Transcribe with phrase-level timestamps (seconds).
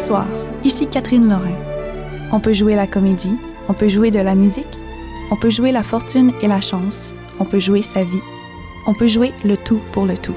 [0.00, 0.24] Bonsoir,
[0.64, 1.58] ici Catherine Lorrain.
[2.32, 3.36] On peut jouer la comédie,
[3.68, 4.78] on peut jouer de la musique,
[5.30, 8.22] on peut jouer la fortune et la chance, on peut jouer sa vie,
[8.86, 10.34] on peut jouer le tout pour le tout.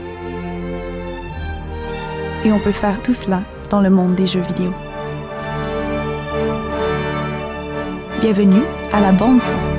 [2.43, 4.73] Et on peut faire tout cela dans le monde des jeux vidéo.
[8.19, 9.72] Bienvenue à la bande son.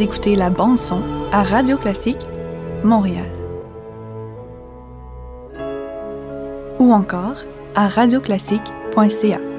[0.00, 2.26] Écoutez la bande son à Radio Classique,
[2.82, 3.30] Montréal.
[6.78, 9.49] Ou encore à radioclassique.ca.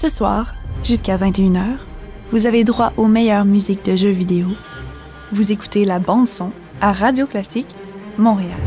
[0.00, 1.76] Ce soir, jusqu'à 21h,
[2.30, 4.46] vous avez droit aux meilleures musiques de jeux vidéo.
[5.32, 7.74] Vous écoutez la bande son à Radio Classique,
[8.16, 8.60] Montréal.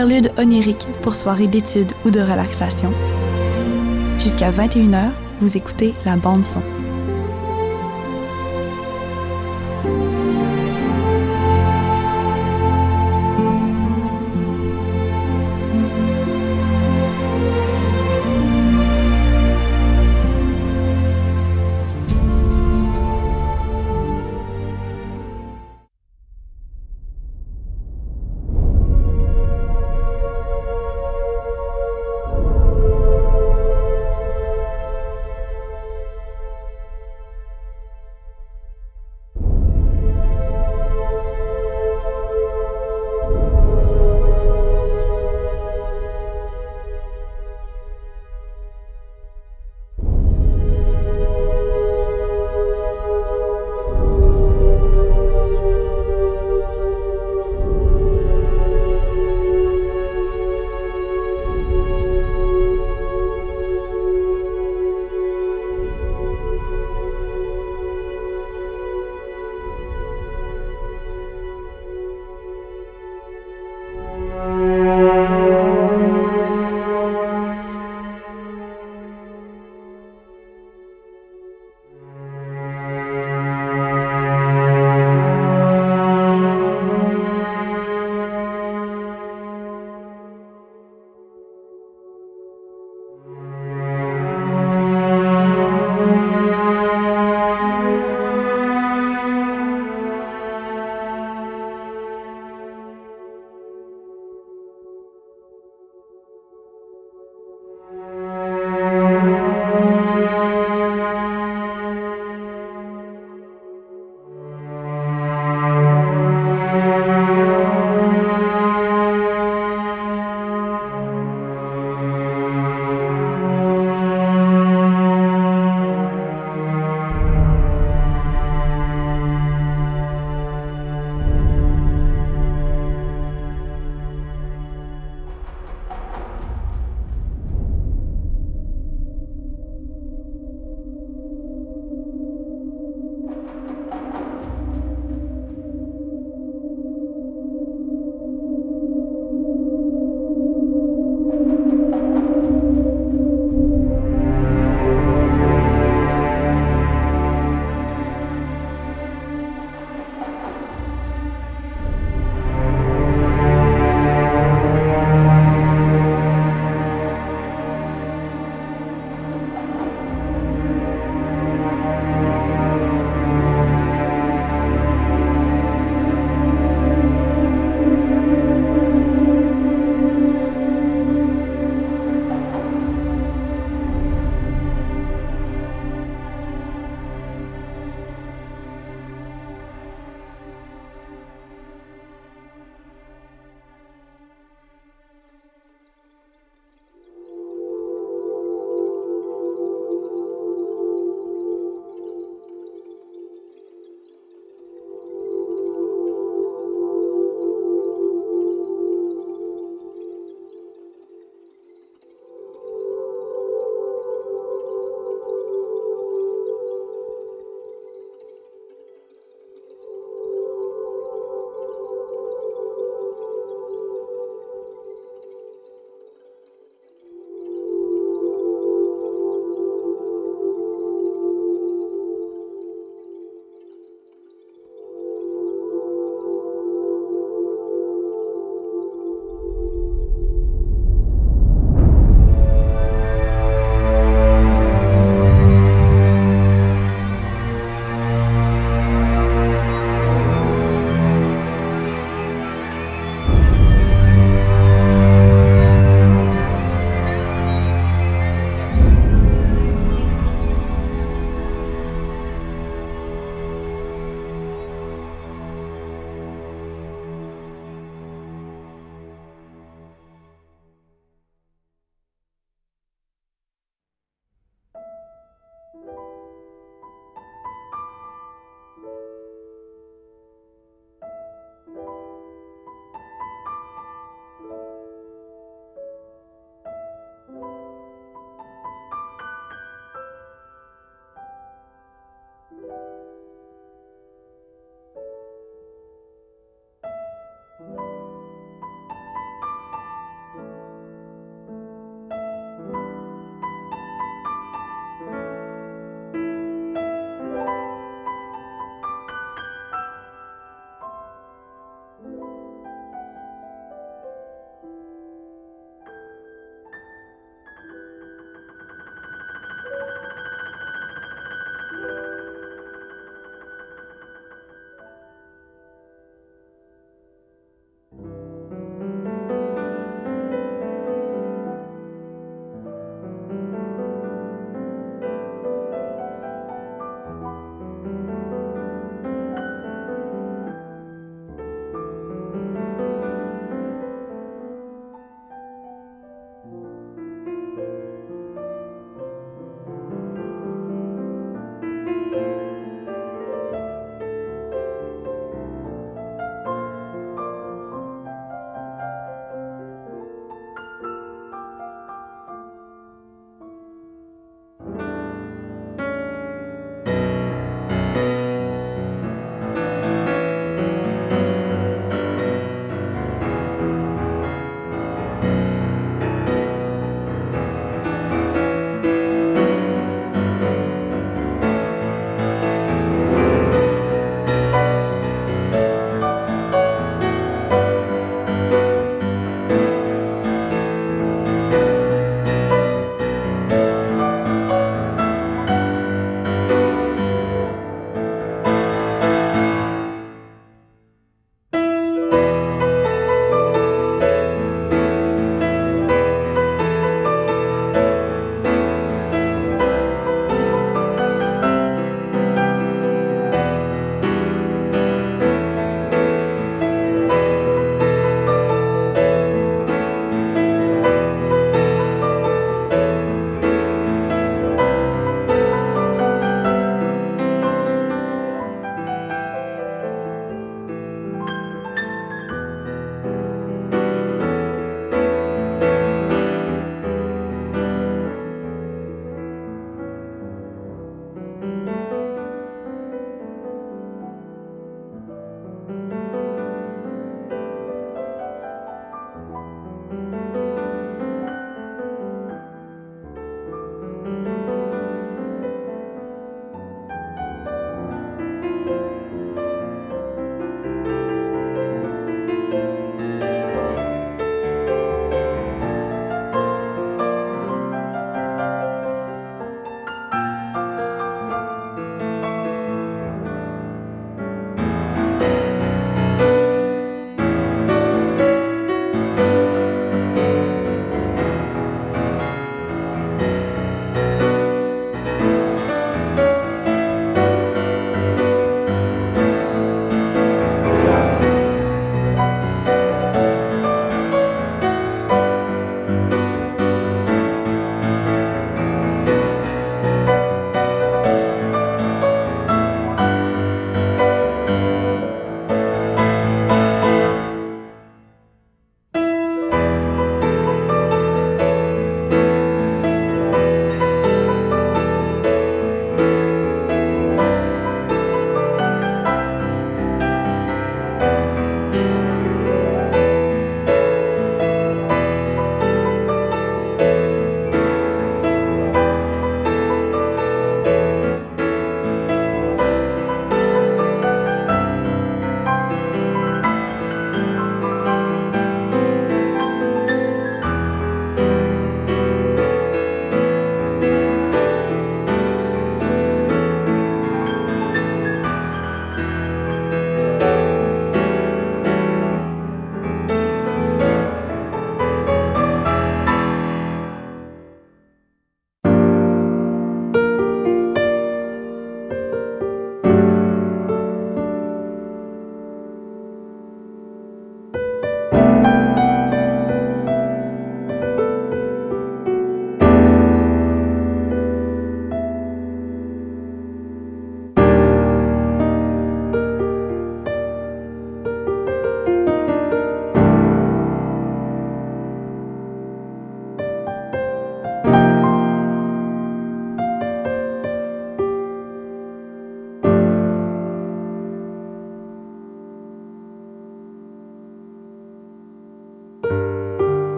[0.00, 2.90] Interlude onirique pour soirée d'études ou de relaxation.
[4.18, 5.10] Jusqu'à 21h,
[5.42, 6.62] vous écoutez la bande son.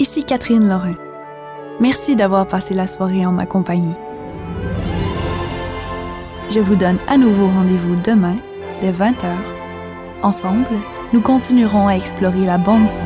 [0.00, 0.94] Ici Catherine Lorrain.
[1.78, 3.94] Merci d'avoir passé la soirée en ma compagnie.
[6.48, 8.36] Je vous donne à nouveau rendez-vous demain,
[8.80, 9.26] dès 20h.
[10.22, 10.64] Ensemble,
[11.12, 13.04] nous continuerons à explorer la bande son.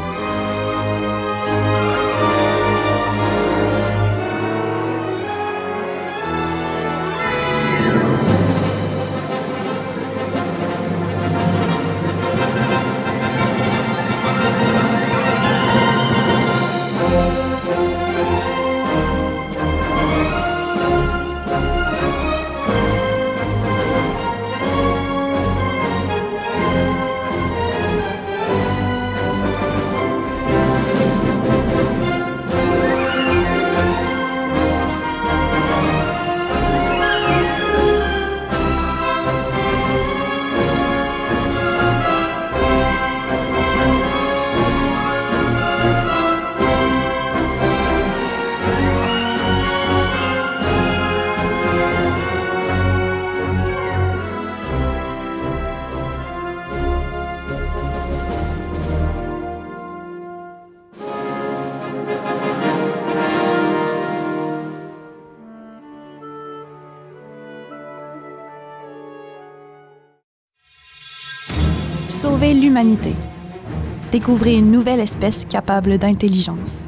[74.11, 76.85] Découvrez une nouvelle espèce capable d'intelligence.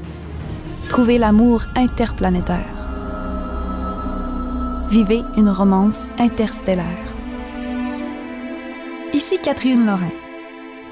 [0.89, 2.67] Trouvez l'amour interplanétaire.
[4.91, 6.87] Vivez une romance interstellaire.
[9.13, 10.11] Ici Catherine Lorrain.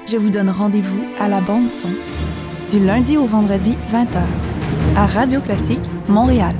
[0.07, 1.89] Je vous donne rendez-vous à la bande son
[2.69, 4.21] du lundi au vendredi 20h
[4.95, 6.55] à Radio Classique Montréal.